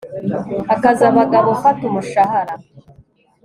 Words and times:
Akazi 0.73 1.03
abagabo 1.11 1.47
Fata 1.61 1.81
umushahara 1.89 2.53